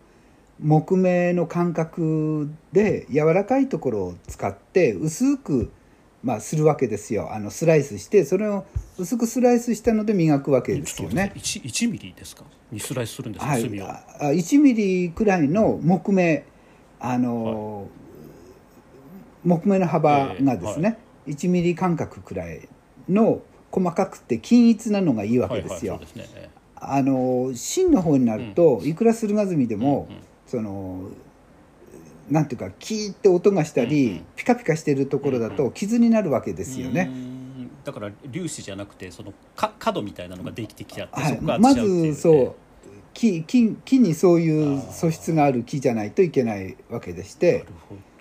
[0.61, 5.71] 木目の感覚で柔らかいところを使って薄く、
[6.27, 7.33] まあ、するわけですよ。
[7.33, 8.65] あのスライスしてそれを
[8.99, 11.33] 薄くスライスしたので磨くわけですよね。
[11.37, 12.43] 1, 1ミリですか？
[12.73, 13.89] にスライスするんですか、はい、炭を。
[13.89, 16.45] ああ1ミリくらいの木目
[16.99, 17.87] あの、
[19.45, 22.69] 木目の幅がですね、1ミリ間隔くらい
[23.09, 25.95] の細かくて均一なのがいいわけですよ。
[25.95, 26.41] はいはいそうですね。
[26.43, 30.09] えあの芯の方になると、いくら駿河積でも、
[30.47, 31.09] その
[32.31, 34.25] なんていうかキーって音がしたり、うんうん。
[34.37, 37.11] ピカピカしてるところだと傷になるわけですよね。
[37.13, 37.71] うん。
[37.85, 41.35] だから粒子じゃなくてそのか角みたいなのができてきちゃって、はい。
[41.35, 42.55] そこがまずそう
[43.17, 47.65] 木木木にそういう素質がある木じゃないといけないわけでして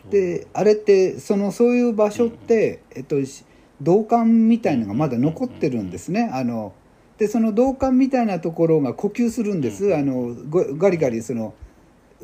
[0.10, 3.44] であれってそのそういう場所って、えっと、し
[3.82, 6.30] 銅管みたいのがまだ残ってるんですね。
[6.32, 6.74] あの
[7.18, 9.94] でその銅管みたいなところが呼吸するんです、うん。
[9.96, 11.54] あのごガリガリその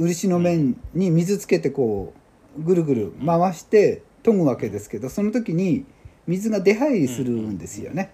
[0.08, 2.14] 漆の面に水つけてこ
[2.58, 5.86] うぐるぐる回して研ぐわけですけどその時に
[6.28, 8.12] 水が出入りするんですよね。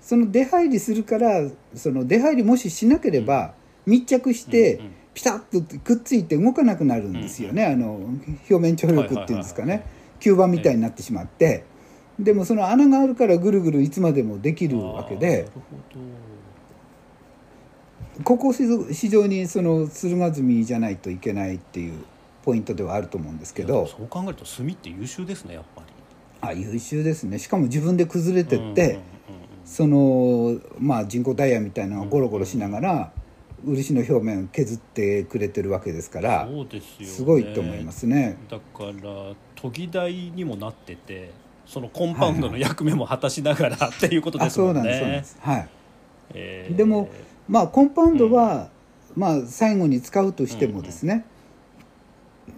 [0.00, 3.54] その出入りするからその出入りもししなければ
[3.86, 4.80] 密着して
[5.14, 7.96] ピタッとくっついて動かなくなるんですよね、あの
[8.48, 9.84] 表面張力っていうんですかね。
[10.20, 11.64] 吸盤みたいになってしまって。
[12.18, 15.48] でもその穴があるからぐるぐるいつまでもできるわけで
[18.24, 22.04] ここ非常にその駿河積じゃないといけないっていう
[22.44, 23.86] ポイントではあると思うんですけど。
[23.86, 25.92] そう考えると炭って優秀ですねやっぱり。
[26.42, 27.38] あ優秀ですね。
[27.38, 29.00] しかも自分で崩れてって、うんうんうんうん。
[29.64, 33.12] そのまあ人工ダイヤみたいなのがゴロゴロしながら
[33.64, 37.06] 漆の表面を削ってくれてるわけですからそうですよね。
[37.06, 38.36] すごいと思いますね。
[38.50, 41.30] だから研ぎ台にもなってて
[41.66, 45.24] そのコンパウンドの役目も果たしながらっていうことですもあそうんなんですそうなんねで。
[45.24, 45.38] す。
[45.40, 45.68] はい。
[46.34, 46.76] えー。
[46.76, 47.08] でも
[47.50, 48.70] まあコンパウンドは、
[49.16, 51.26] まあ最後に使うとしてもですね、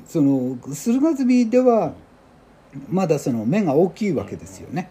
[0.06, 1.94] その駿河積では
[2.90, 4.90] まだその目が大きいわけですよね。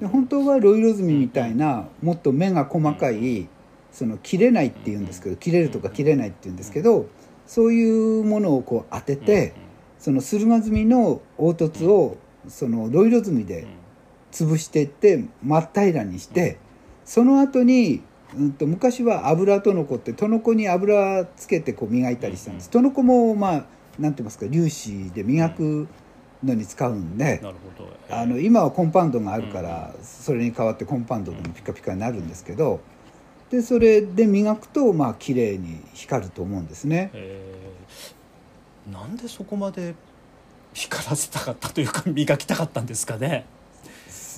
[0.00, 3.48] で本当はロイロ積みみたいなもっと目が細かい
[3.92, 7.06] その切れないっていうんですけど切れるとか切れないっていうんですけど
[7.46, 9.54] そういうものをこう当てて
[9.98, 12.16] その駿河積みの凹凸を
[12.48, 13.66] そのロイロ積みで
[14.30, 16.58] 潰していって真っ平らにして
[17.04, 18.02] その後に、
[18.34, 23.52] うん、と昔は油とのこってとのこに油つけてこう磨いたりしたんですとのこもまあ
[23.98, 25.88] なんて言いますか粒子で磨く
[26.42, 27.90] のに使うんでなるほど。
[28.10, 32.80] あの今はコンパウンドがあるからそれに代わってコンパウンドでもピカピカになるんですけど
[33.50, 37.10] でそれで磨くとまあ綺麗に光ると思うんですね。
[37.14, 37.76] えー
[38.92, 39.94] なんでそこまで
[40.72, 43.46] 光らせたかったというか磨きたかったんですかね。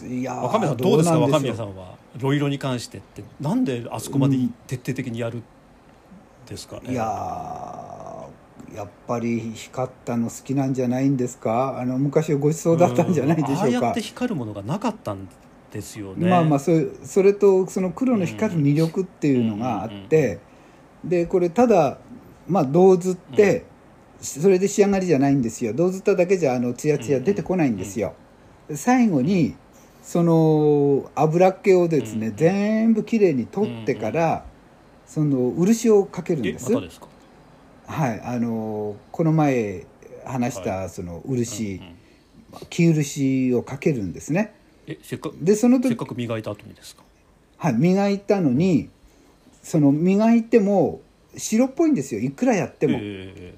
[0.07, 1.95] いやー若宮さんどうですか若宮さんは。
[2.19, 3.25] ロイロに関してって。
[3.41, 5.43] なんであそこまでうん徹底的にやるん
[6.47, 6.93] ですかね。
[6.93, 11.79] いやーやっぱり光ったの好きなんじゃないんですか？
[11.79, 13.63] あの昔はごちそうだったんじゃないでしょうか。
[13.63, 13.63] ん。
[13.63, 14.01] ああやって。
[14.03, 15.29] 光るものがなかったん
[15.73, 16.29] ですよね。
[16.29, 20.39] まあまあそれそれとその黒の光る魅力っていうのがあって
[21.05, 21.99] でこれただ
[22.47, 23.65] まあ銅図って
[24.21, 25.73] それで仕上がりじゃないんですよ。
[25.73, 28.15] 銅図っただけじゃあのツヤツヤ出てこないんですよ。
[28.75, 29.55] 最後に
[30.09, 32.37] その油っ気をですねうん。
[32.37, 34.47] 全部きれいに取ってから
[35.07, 36.73] その漆をかけるんえです。
[36.73, 37.09] またですか？
[37.87, 39.85] はい、あのこの前
[40.25, 41.95] 話しはたその漆、うんうん。
[42.71, 44.55] 木漆をかけるんですね。
[44.87, 47.03] えせっかくでその時せっかく磨いた後にですか？
[47.59, 48.89] はい、磨いたのに
[49.63, 51.03] その磨いても
[51.37, 52.23] 白っぽいんですよ。
[52.23, 53.55] いくらやっても、え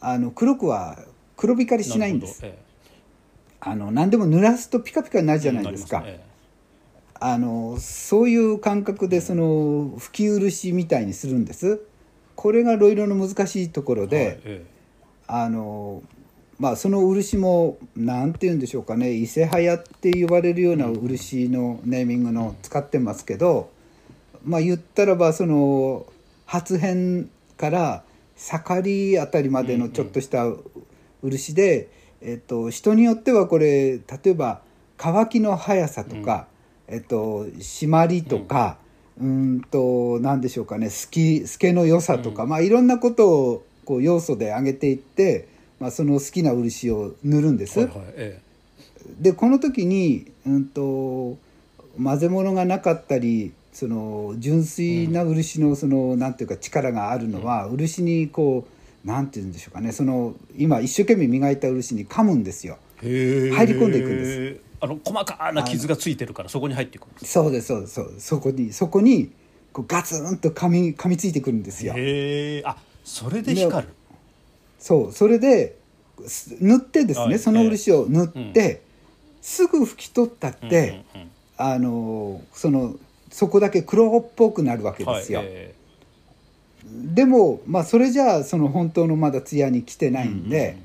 [0.00, 0.98] あの黒くは
[1.36, 2.40] 黒光りーしないんです。
[2.42, 2.58] え
[3.60, 6.04] あの何でも濡らすとピカピカになるーじゃないですか、
[7.18, 11.80] あのそういう感覚でその拭き漆みたいにするんです。
[12.34, 14.66] これがロイロの難しいところで、はいえ
[15.28, 16.02] あの
[16.58, 19.12] まあその漆も何て言うんでしょうかね。
[19.12, 23.70] 伊勢早って言われるような漆のネーミングの使ってますけど
[24.44, 26.06] まあ言ったらばその
[26.46, 28.04] 初編から
[28.36, 30.46] 盛りあたりまでのちょっとした
[31.22, 31.90] 漆で、
[32.26, 34.60] えっと、人によってはこれ例えば
[34.98, 36.48] 乾きの速さとか、
[36.88, 38.78] えっと、締まりとか、
[39.20, 39.62] うん。
[39.70, 47.78] と何でしょうかね透き透けの良さとか、まあいろんなことをこう要素で上げていって、まあ、その好きな漆を塗るんです。
[47.78, 48.40] えはいはいえ
[49.20, 51.38] でこの時に、うん、と
[52.02, 58.75] 混ぜ物がなかったりその純粋な漆のその、なんていうか力があるのは、漆にこう
[59.06, 59.92] なんていうんでしょうかね。
[59.92, 62.78] その今一生懸命磨いた漆に噛むんですよ。
[63.00, 64.60] 入り込んでいくんです。
[64.80, 69.30] あの細かな傷がついてるからそこに入っていくそうですそうですそうそこにそこに
[69.72, 71.94] こうガツンと噛み噛みついてくるんですよ。
[71.96, 73.92] へえあそれで光る。
[74.78, 75.76] そうそれで
[76.26, 77.38] す塗ってですね、はい。
[77.38, 78.82] その漆を塗って、
[79.40, 81.04] すぐ拭き取ったって、
[81.56, 82.96] あのその
[83.30, 85.40] そこだけ黒っぽくなるわけうんですよ。
[85.40, 85.74] はいえ
[86.86, 90.78] でもまあそれじゃあその本当のまだ艶に来てないんで、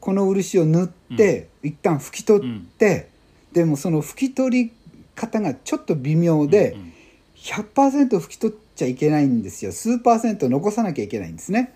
[0.00, 3.08] この漆を塗って、一旦拭き取って、
[3.52, 4.72] でもその拭き取り
[5.14, 6.90] 方がちょっと微妙で、うんうん。
[7.36, 9.72] 100%拭き取っちゃいけないんですよ。
[9.72, 11.74] 数パーセント残さなきゃいけないんですね。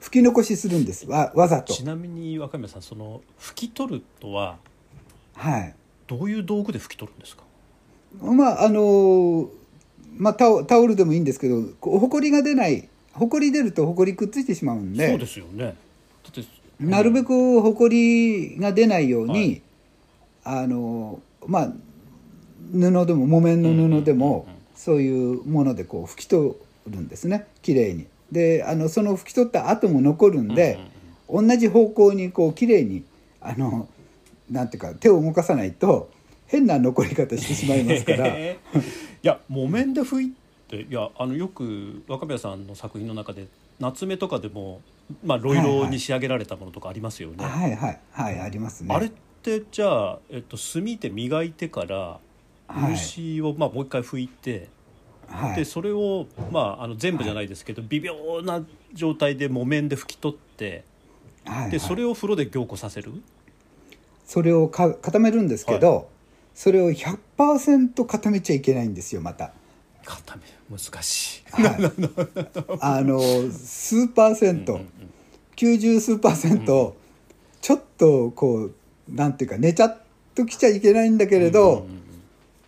[0.00, 1.06] 拭き残しするんです。
[1.06, 1.72] わわざと。
[1.72, 4.58] ちなみに若宮さんその拭き取るとは
[5.34, 5.74] はい。
[6.06, 7.42] どういう道具で拭き取るんですか？
[8.20, 9.48] まああの
[10.16, 15.74] まあタオタオルでもいいんですけどほこりが出ないほこり出るとほこりくっついてしまうんでそうですよね。
[16.80, 19.62] なるべくほこりが出ないように、
[20.42, 21.72] はあのまあ
[22.72, 26.54] 布でも木綿の布でも、そういうものでこう拭き取
[26.88, 27.46] るんですね。
[27.60, 28.06] きれいに。
[28.30, 30.78] であのその拭き取った後も残るんで、
[31.28, 33.04] 同じ方向にこうきれいに
[33.40, 33.88] あの
[34.50, 36.10] なんていうか手を動かさないと
[36.52, 38.28] 変な残り方してしまいますから。
[38.38, 38.56] い
[39.22, 40.32] や木綿で拭い
[40.68, 43.46] ていやあのよく若宮さんの作品の中で
[43.80, 44.82] 夏目とかでも、
[45.24, 47.42] まあ、ロイロに仕上げられたものとかありますよね。
[47.42, 48.00] はいはい。
[48.12, 48.94] はいありますね。
[48.94, 49.10] あれっ
[49.42, 52.20] てじゃあ、えっと、炭で磨いてから
[52.68, 52.96] はい。
[52.96, 54.68] 漆を、まあ、もう一回拭いて、
[55.28, 55.56] はい。
[55.56, 58.62] でそれを、まあ、あの全部じゃないですけど、微妙な
[58.92, 60.84] 状態で木綿で拭き取って
[61.46, 61.70] はいはい。
[61.70, 63.12] でそれを風呂で凝固させる？
[64.26, 66.08] それをか固めるんですけど、
[66.54, 69.52] それを100%固めちゃいけないんですよまた。
[70.04, 71.62] 固め難しい。
[71.62, 71.74] はい、
[72.80, 74.80] あの数パーセント、
[75.56, 76.96] 90数パーセント、
[77.60, 78.74] ちょっとこう
[79.08, 79.98] なんていうか寝ちゃっ
[80.34, 81.86] ときちゃいけないんだけれど、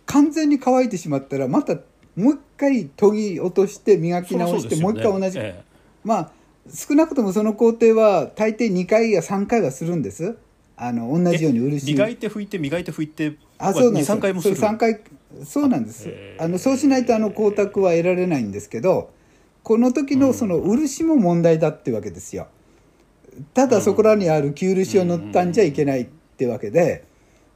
[0.05, 1.75] 完全に乾いてしまったらまた
[2.15, 5.63] もう一回研ぎ落として磨き直して、もう一回同じ、え
[6.03, 6.31] まあ
[6.73, 10.37] 少なくともその工程は大抵2回や3回はするんです。
[10.77, 14.11] あの同じようにえ漆磨いて拭いて磨いて拭いてあそうなんです。
[14.11, 14.55] 23回もする。
[14.55, 15.01] それ3回
[15.43, 16.09] そうなんです。
[16.39, 19.11] あのそうしないとあの光沢は得られないんですけど
[19.63, 22.47] この時のその漆も問題だってわけですよ。
[23.53, 26.05] ただそこらにある旧漆を塗ったんじゃいけないっ
[26.37, 27.03] てわけで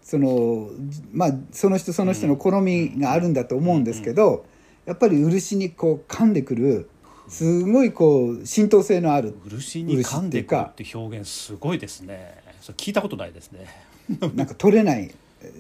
[0.02, 0.70] その
[1.14, 4.46] まあその人その人の好みがあるんだと思うんですけど
[4.86, 6.90] やっぱり漆にこう噛んでくる
[7.30, 12.44] すごいこう浸透性のある漆に噛んでくるって表現すごいですね。
[12.60, 13.68] それ聞いたことないですね。
[14.36, 15.14] なんか取れない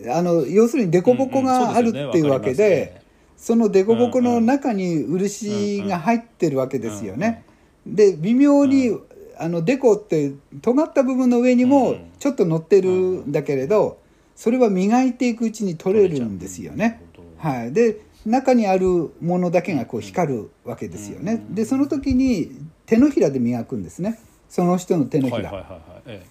[0.09, 3.01] あの要するに凸凹があるっていうわけで
[3.37, 7.45] その凸凹の中に漆が入ってるわけですよね。
[7.85, 8.97] で微妙に
[9.37, 13.99] あのデコって尖った部分の上にもちょっと乗ってるんだけれど
[14.35, 17.01] それは磨いていくうちに取れるんですよね。
[17.37, 21.41] はい、で中にあるものだけがこう光るわけですよね。
[21.49, 22.51] でその時に
[22.85, 24.19] 手のひらで磨くんですね。
[24.49, 25.37] その人の手のひら。
[25.37, 26.03] はいはいはいはい。
[26.07, 26.25] え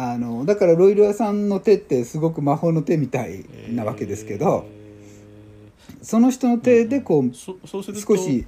[0.00, 8.46] あのだからロイロ屋さんの手ってすごく魔法の手みたいえなわけですけど、えその人の手でこう、ーそそうすると少し。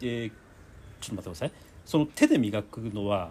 [0.00, 0.32] えー
[0.98, 1.52] ちょっと待ってください。
[1.84, 3.30] その手で磨くのは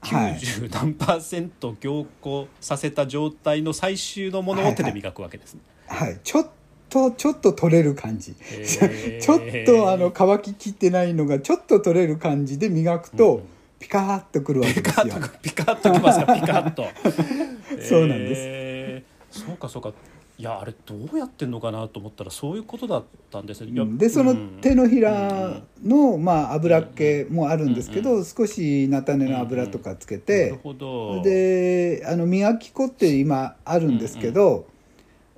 [0.00, 0.32] はい。
[0.34, 5.60] 90何パーセント凝固させた状態の最終のものを手で磨くわけですね。
[5.86, 6.48] はい、ちょっ
[6.90, 9.20] とちょっと取れる感じ、へー。
[9.22, 13.42] ちょっとあの乾ききってないのがちょっと取れる感じで磨くと、うん
[13.78, 15.14] ピカーッとくるわけピですよ。
[15.14, 16.86] カッとピカッときますかピカッと。
[17.82, 18.40] そうなんです。
[18.44, 19.46] えー。
[19.46, 19.92] そうかそうか。
[20.38, 23.72] いやあれどうやってんのかなと思ったらそういうことだったんですね。
[23.72, 31.22] いやうんでその手のひらの、まあ、油っ気うんもあるんですけど、少し菜種の油とかつけなるて、ほど。
[31.22, 34.66] であの磨き粉って今あるんですけど、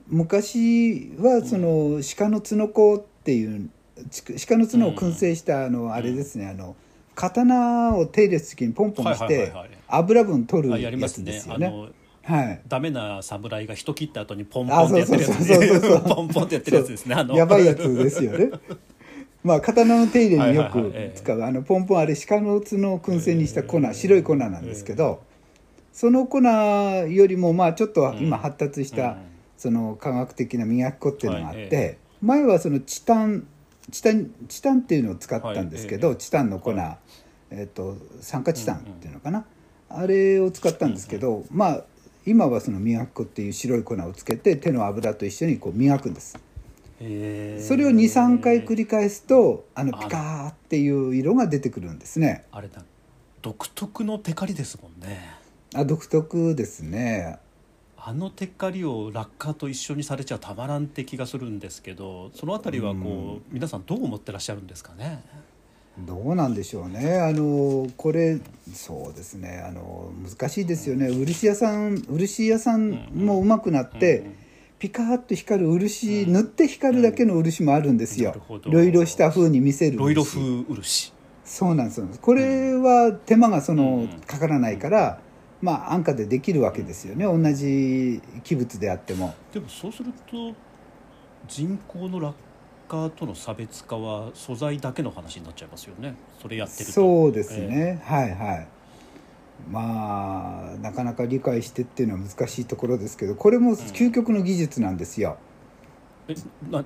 [0.06, 3.70] 昔はその鹿の角粉っていう
[4.10, 6.46] ち鹿の角を燻製したあのあれですね。
[6.46, 6.76] あの
[7.20, 9.70] 刀を手入れする時にポンポンしはいはいてはいはい。
[9.88, 11.24] 油分取るあやりまやすね。
[11.32, 11.66] つですよね。
[11.66, 11.88] あの
[12.22, 12.60] はい。
[12.68, 16.02] ダメな侍が人切った後にポンポンあってやってるやつそうそうそうそうそう。
[16.16, 17.14] ポンポンってやってるやつですね。
[17.14, 18.50] あのやばいやつですよね。
[19.42, 21.02] まあ刀の手入れによくはいはいはい。
[21.04, 21.16] ええ。
[21.16, 25.22] 使うあのポンポンあれ鹿の角を燻製にした粉白い粉なんですけど
[25.92, 28.96] その粉よりもまあちょっと今発達しうん。
[28.96, 29.16] た
[29.56, 31.64] その科学的な磨き粉っていうのがあっはい。
[31.64, 33.46] えて前はそのチタン
[33.90, 36.98] チタンチタンっていうのを使ったんですけはいチタンの粉は
[37.50, 39.44] えっと酸化チタンっていうのかな？
[39.88, 41.84] あれを使ったんですけどまあ
[42.26, 46.38] 今はその磨き粉っていう白い粉をつけて手の油と一緒にこう磨くんです。
[46.98, 52.44] それを23回繰り返すとあのあピカーっていう色が出てくるんですね。
[52.52, 52.84] あれだ
[53.40, 55.34] 独特のテカリですもんね。
[55.74, 57.38] あ独特ですね
[58.02, 65.22] あのテカリをラッカーと一緒にされちゃたまらんって気がするんですけどそのあたりはこう、皆さんどう思ってらっしゃるんですかね？
[65.98, 67.20] どうなんでしょうね。
[67.20, 68.40] あのこれ
[68.72, 69.62] そうですね。
[69.68, 71.10] あの難しいですよね。
[71.10, 74.24] 漆屋さん漆屋さんもうまくなって、
[74.78, 78.34] ピカーッと光る漆、塗って光るだけの漆もあるんですよ。
[78.64, 80.40] いろいろした風に見せる漆ロイロ風
[80.74, 81.12] 漆。
[81.44, 84.08] そうなんですよこれは手間がその、うん。
[84.20, 85.20] かからないから、
[85.60, 87.24] まあ安価でできるわけですよね。
[87.24, 89.34] 同じ器物であっても。
[89.52, 90.54] でもそうすると
[91.48, 92.32] 人工のラッ
[92.88, 96.14] カーとの差別化は素材だけの話になっちゃいますよね。
[96.40, 96.92] それやってると。
[96.92, 98.68] そうですね、はいはい。
[99.70, 105.36] まあなかなか理解してっていうのは難しいところですけどこれも究極の技術なんですよ。
[106.28, 106.34] え
[106.70, 106.84] な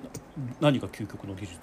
[0.59, 1.59] 何が究極の技術？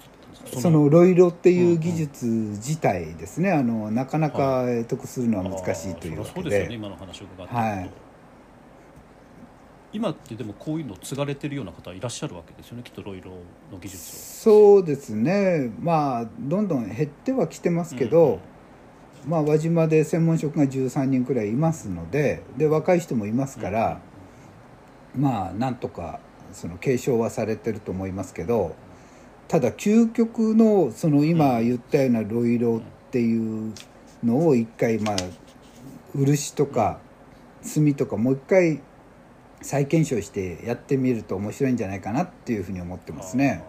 [0.59, 6.49] そのロイロっていう技術自体ですね、あのなかなか得するのは難しいというわけで。
[6.49, 7.89] すよねで今の話を伺ってはい。
[9.93, 13.29] 今ってでもこういうの継がれてるような方いらっしゃるわけですよねきっとロイロ
[13.71, 14.53] の技術を。
[14.53, 15.71] そうですね。
[15.79, 18.39] まあどんどん減ってはきてますけど、
[19.27, 24.01] まあ輪島で専門職が13人くらいいますのでで若い人もいますから、
[25.15, 26.19] まあなんとか
[26.53, 28.75] その継承はされてると思いますけど
[29.47, 32.81] ただ究極のその今言ったようなロイロっ
[33.11, 33.73] ていう
[34.23, 35.15] のを一回まあ
[36.15, 36.99] 漆とか
[37.61, 38.81] 墨とかもう一回
[39.61, 43.63] 再検証してやってみると面白いんじゃないかなっていうふうに思ってますね。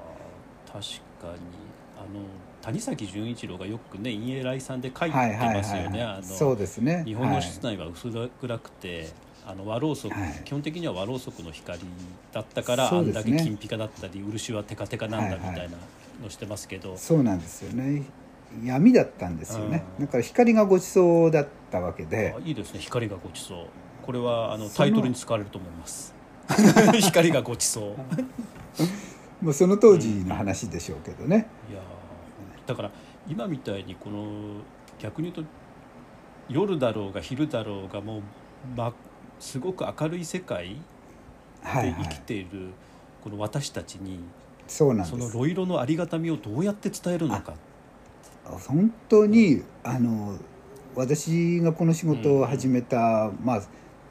[0.66, 0.80] 確
[1.20, 1.38] かに
[1.96, 2.20] あの
[2.62, 6.18] 谷崎潤一郎がよくね陰影来さんで書いてはいはいますよね。
[6.22, 7.04] そうですね。
[7.04, 8.10] 日本の室内は薄
[8.40, 9.08] 暗くて、
[9.46, 10.42] あの和ろうそく、はい。
[10.44, 11.80] 基本的には和ろうそくの光
[12.32, 12.98] だったから、ね。
[12.98, 15.76] あんだけ金ピカだったり漆はテカテカなんだみはいはいたいな
[16.22, 18.02] のしてますけど、そうなんですよね。
[18.64, 19.84] 闇だったんですよね。
[19.98, 20.06] うん。
[20.06, 22.34] だから光がごちそうだったわけで。
[22.36, 22.80] あ、いいですね。
[22.80, 23.66] 光がごちそう
[24.02, 26.14] これはあのタイトルに使われると思います。
[27.00, 27.96] 光がごちそ
[29.40, 31.48] うもうその当時の話でしょうけどね。
[31.70, 32.68] いやー。
[32.68, 32.90] だから
[33.26, 34.60] 今みたいにこの
[34.98, 35.52] 逆に言うと
[36.48, 38.22] 夜だろうが昼だろうがもう、
[38.76, 38.92] ま、
[39.38, 40.76] すごく明るい世界で
[41.62, 42.20] 生き。
[42.20, 42.70] ている
[43.22, 44.20] この私たちに、
[44.66, 45.06] そうなん。
[45.06, 47.54] そのロイロのありがたみをどうやって伝えるのか
[48.44, 50.38] 本当にあの
[50.94, 53.62] 私がこの仕事を始めた、まあ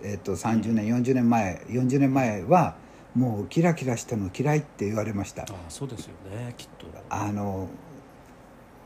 [0.01, 2.76] えっ、と30年、40年前40年前は
[3.15, 5.45] もうキラキラしたの嫌いって言われましたあ。
[5.49, 7.69] あそうですよねきっとあの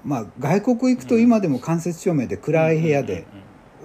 [0.03, 3.25] まあ外国行くと今でも間接照明で暗い部屋で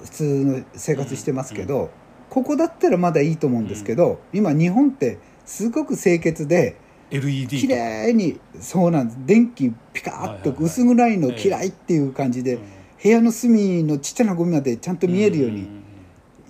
[0.03, 1.91] 普通の生活してますけど、
[2.33, 6.79] ここだったらまだいいと思うんですけど、今日本ってすごく清潔で
[7.11, 12.59] LED 綺麗にそうなんです電気ピカッと薄暗いの嫌いっていう感じで、
[13.03, 15.69] 部屋の隅のちっちゃなゴミまでちゃんと見えるように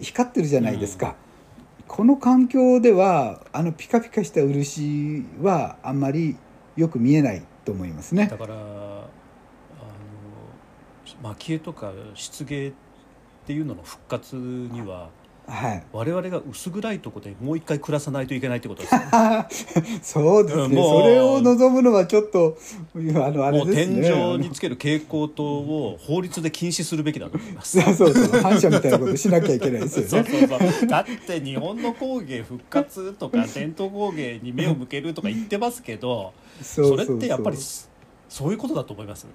[0.01, 1.17] 光ってるじゃないですか、
[1.89, 6.37] この環境ではあのピカピカした漆はあんまり
[6.77, 8.29] よく見えないと思いますね。
[8.29, 8.59] だからあ
[11.25, 12.73] の蒔絵とか漆芸っ
[13.47, 15.22] ていうのの復活にははい
[15.93, 18.95] 我々が薄暗いところでもう一回暮らさないといけないってことです。
[18.95, 19.01] よ
[20.03, 22.57] そうですね、それを望むのはちょっと
[22.95, 22.99] あ
[23.31, 24.03] のあれですね。
[24.03, 27.81] 天井につける蛍光灯を法律で禁止するべきだと思います。
[27.83, 28.41] そうそうそう。
[28.41, 30.09] 反射みたいなことしなきゃいけないですよね。
[30.09, 36.33] そうそうそうだって日本の工芸復活とか伝統工芸に目を向けるとか言ってますけど
[36.63, 37.57] そそれってやっぱり
[38.29, 39.27] そういうことだと思います？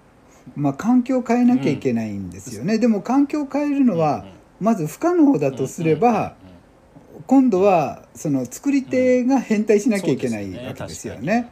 [0.55, 4.25] まあ環境を変えなきゃいけないんですよね、でも環境を変えるのは、
[4.59, 6.35] まず不可能だとすれば、
[7.25, 11.51] 今度はその作り手が変態しなきゃいけないわけですよ確ね。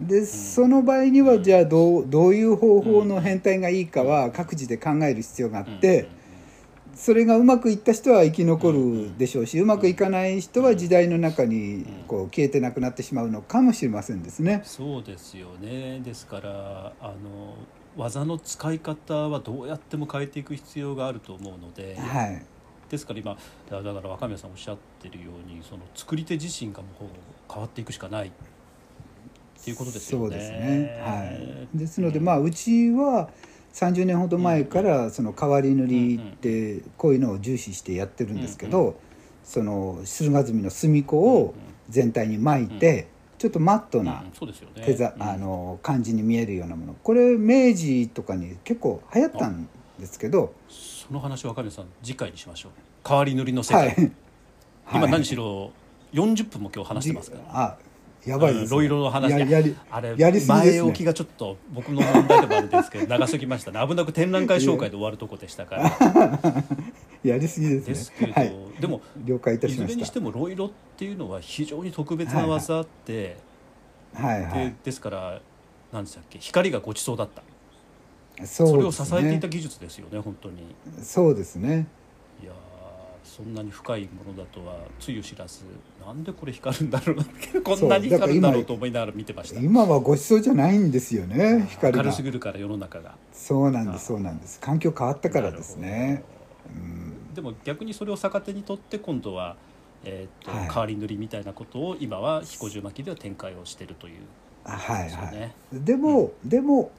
[0.00, 6.08] でその場合にはじゃあどうどういう方法の変態がいいかは各自で考える必要があって
[6.94, 14.62] それがうまくいった人は生き残るでしょうしうまくいかない人は時代の中にこう消えてなくなってしまうのかもしれませんですね。
[14.64, 16.00] そうですよね。
[16.00, 17.54] ですからあの
[17.96, 22.42] 技の使い方はどうやっても変えていく必要があると思うので、はい。
[22.90, 23.36] ですから今
[23.68, 28.28] だだから若宮さんおっしゃってるようにその作り手自身がもう変わっていくしかない。
[28.28, 28.30] っ
[29.64, 30.24] ていうことですよね。
[30.24, 31.02] そうですね。
[31.04, 31.24] は
[31.74, 31.78] い。
[31.78, 33.30] ですので、まあうちは
[33.72, 39.00] 30年ほど前からその変わり塗りってこういうのを重視してやってるんですけど、
[39.42, 41.54] その駿河墨の墨粉を
[41.88, 43.08] 全体に巻いて、
[43.38, 44.24] ちょっとマットな
[44.84, 45.22] 手ざ、うん。
[45.22, 46.94] あの感じに見えるようなもの。
[47.02, 49.68] これ明治とかに結構流行ったん
[49.98, 52.72] ですけど、その話若宮さん次回にしましょう。
[53.06, 53.96] 変わり塗りの世界、はい。
[53.96, 54.12] はい。
[54.94, 55.70] 今何しろ
[56.12, 57.44] 40分も今日話してますから。
[57.64, 57.76] あ、
[58.26, 60.46] やばいです、ロイロの話ややりあれやりね。
[60.46, 63.86] 前置きがちょっと僕の問題でもあるんですけど長すぎましたね。
[63.86, 65.90] 危なく展覧会紹介で終わるとこでしたから
[67.28, 67.94] やりすぎですね。
[67.94, 68.52] ですけど、はい。
[68.80, 69.90] でも了解いたいしまし。
[69.90, 73.36] ずれにしたてもロイロっていうのは非常に特別な技って、
[74.14, 74.72] はいはでい。
[74.84, 75.40] ですから
[75.92, 77.42] 何でしたっけ光がごちそうだった。
[78.44, 80.74] そそれを支えていた技術ですよね本当に。
[81.02, 81.86] そうですね。
[82.42, 82.56] いやー
[83.24, 85.64] そんなに深いものだとはつゆ知らず
[86.04, 87.24] なんでこれ光るんだろうな
[87.64, 89.60] こんなに光るんだろうと思いながら見てました。
[89.60, 92.02] 今はごちそうじゃないんですよね光が。
[92.02, 93.16] 明るすぎるから世の中が。
[93.32, 94.60] そうなんですそうなんです。
[94.60, 96.22] 環境変わったからですね。
[96.74, 99.56] うんでも逆にそれを逆手にとって今度は、
[100.04, 100.68] えーっとはい。
[100.68, 104.22] 変わり塗りみたいなことを今は彦十巻きでは展開をしているという
[104.64, 105.54] あはいはね。
[105.72, 105.84] い。
[105.84, 106.90] でも、でも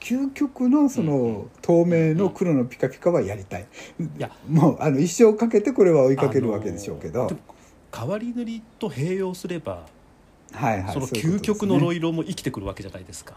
[0.00, 3.66] 究極のその透明の黒のピカピカはやりたい、
[4.00, 4.30] いや。
[4.48, 7.40] もうあの一生かけてこれは追いかけるわけでしょうけど、あのでも
[7.94, 9.86] 変わり塗りと併用すれば
[10.52, 13.34] はいはいその究極の色色も生きてくるわけじゃないですか。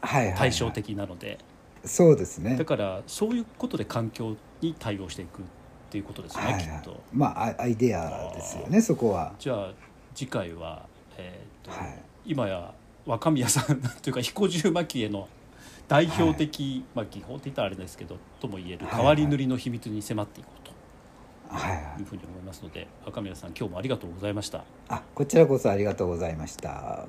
[0.00, 0.38] はいはいはい。
[0.38, 1.38] 対照的なので。
[1.84, 2.56] そうですね。
[2.56, 5.40] だからそういうことで環境に対応していく。
[5.40, 5.44] っ
[5.90, 6.62] ていうことですね、はいはい。
[6.62, 7.00] きっと。
[7.12, 9.32] まあアアイデアですよねそこは。
[9.38, 9.72] じゃあ
[10.14, 10.86] 次回は、
[11.16, 11.98] えーとはい。
[12.26, 12.74] 今や
[13.06, 15.28] 若宮さんというか彦十蒔絵の
[15.88, 18.96] 代表的、まあ技法って言ったらあれですけどとも言えるはい。
[18.96, 20.72] 変わり塗りの秘密に迫っていこうと。
[21.54, 22.00] はいはい。
[22.00, 24.64] いうふうに思いますので若宮さん今日もありがとうございました。
[24.88, 27.06] あこちらこそありがとうございました